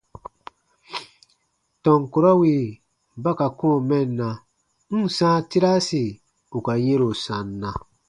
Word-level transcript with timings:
Tɔn 1.83 2.01
kurɔ 2.11 2.31
wì 2.41 2.53
ba 3.23 3.31
ka 3.39 3.47
kɔ̃ɔ 3.59 3.75
mɛnna, 3.89 4.29
n 4.91 4.97
ǹ 5.03 5.07
sãa 5.17 5.37
tiraasi 5.49 6.03
ù 6.57 6.59
ka 6.65 6.73
yɛ̃ro 6.85 7.09
sanna. 7.23 7.69